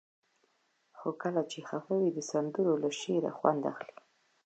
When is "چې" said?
1.51-1.59